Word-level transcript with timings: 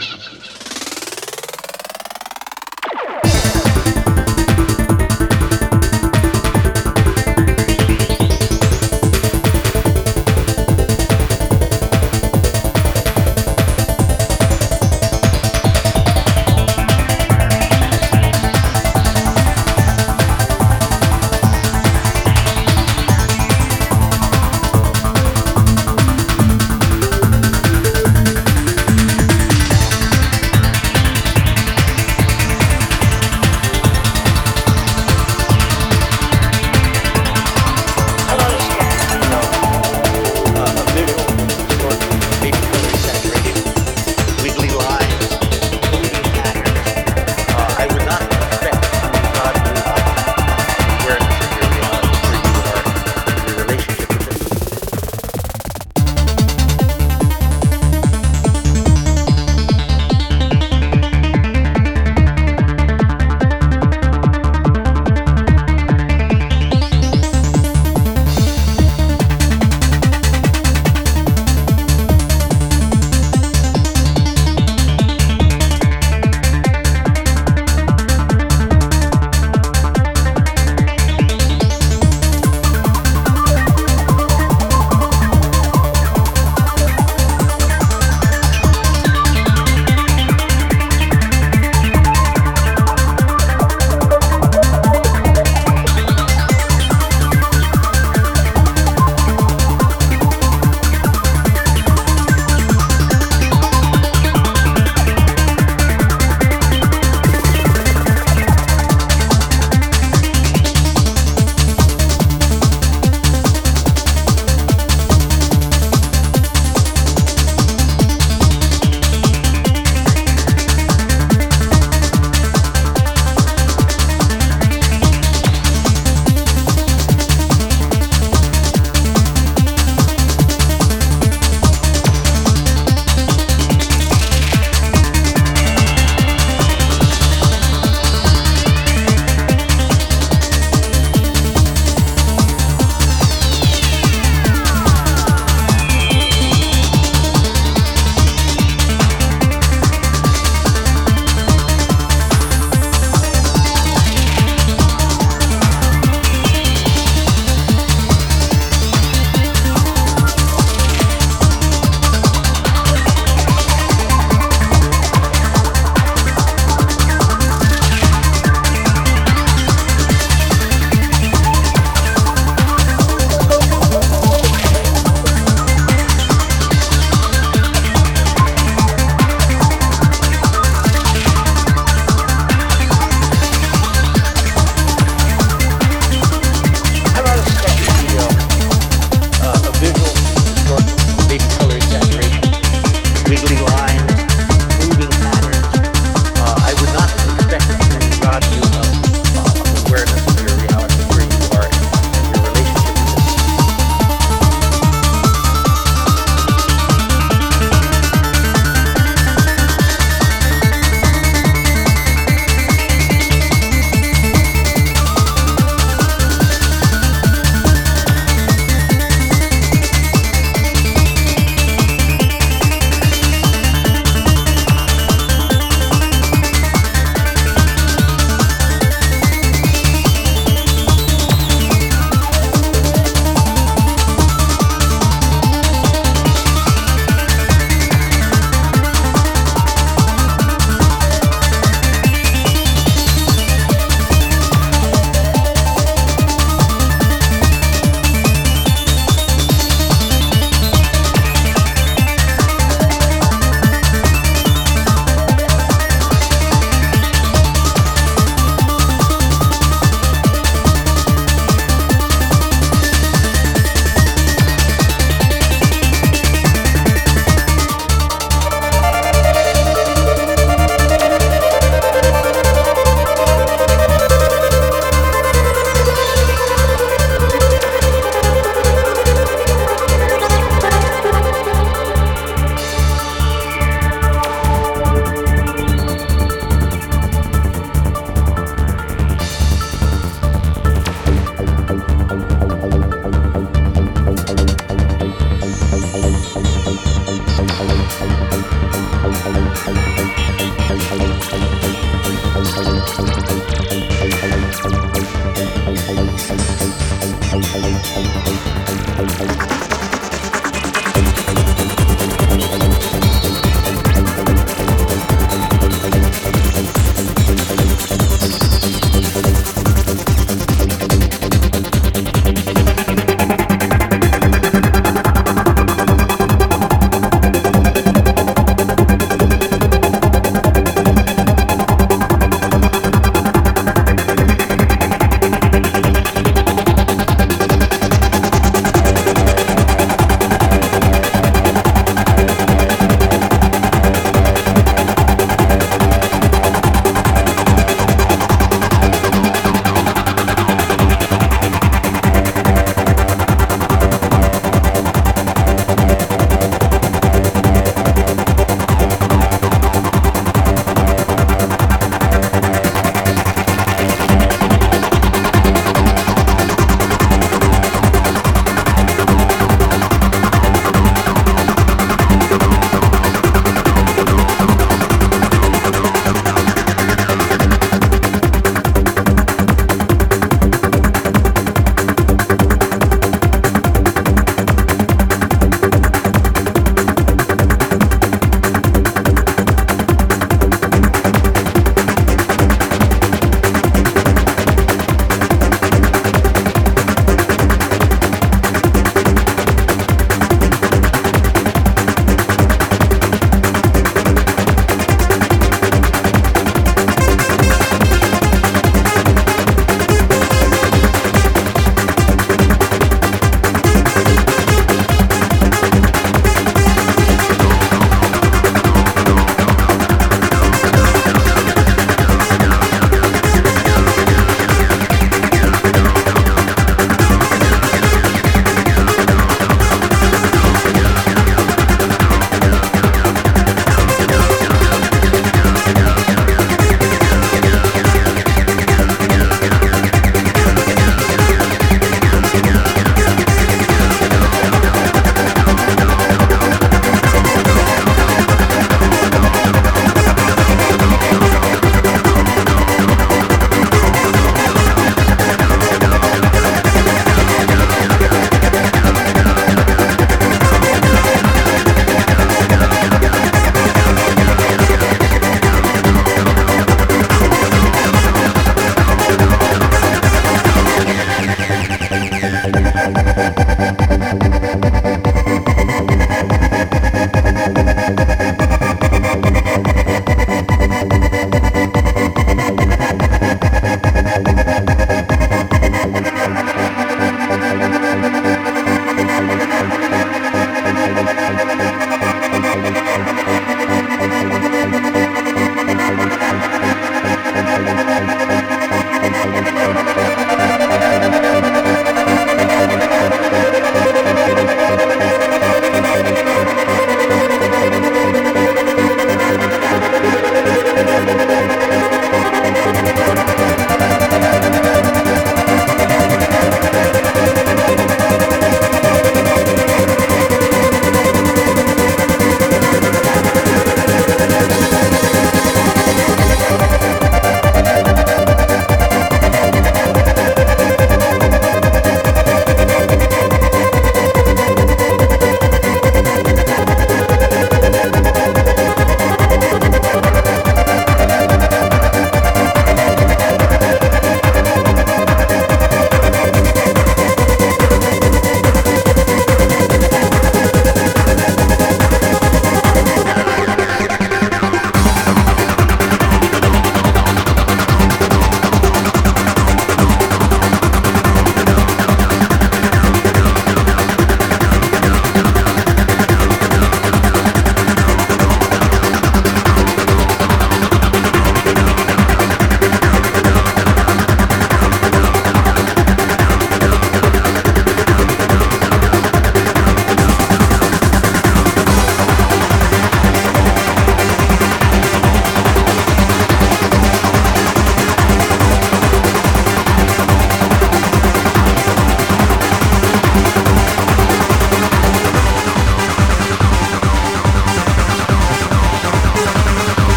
Thank 0.00 0.32
you. 0.32 0.39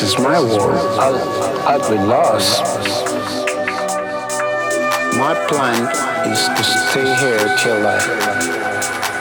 This 0.00 0.12
is 0.12 0.18
my 0.18 0.40
world, 0.40 0.98
I'll, 0.98 1.14
I'll 1.68 1.88
be 1.88 1.96
lost. 1.96 2.60
My 5.16 5.34
plan 5.46 5.86
is 6.26 6.48
to 6.48 6.64
stay 6.64 7.14
here 7.14 7.56
till 7.58 7.86
I, 7.86 8.00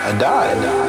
I 0.03 0.17
die. 0.17 0.82